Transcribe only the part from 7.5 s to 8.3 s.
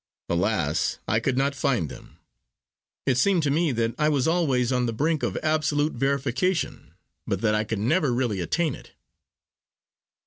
I could never